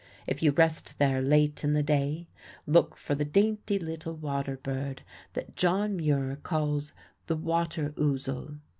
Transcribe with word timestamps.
If 0.25 0.41
you 0.41 0.49
rest 0.49 0.97
there 0.97 1.21
late 1.21 1.63
in 1.63 1.73
the 1.73 1.83
day 1.83 2.27
look 2.65 2.97
for 2.97 3.13
the 3.13 3.23
dainty 3.23 3.77
little 3.77 4.15
water 4.15 4.57
bird 4.57 5.03
that 5.33 5.55
John 5.55 5.97
Muir 5.97 6.39
calls 6.41 6.93
the 7.27 7.35
"water 7.37 7.93
ouzel." 7.99 8.55